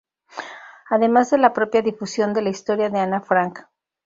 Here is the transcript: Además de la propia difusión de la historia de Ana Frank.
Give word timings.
Además 0.89 1.29
de 1.29 1.37
la 1.37 1.53
propia 1.53 1.83
difusión 1.83 2.33
de 2.33 2.41
la 2.41 2.49
historia 2.49 2.89
de 2.89 3.01
Ana 3.01 3.21
Frank. 3.21 3.59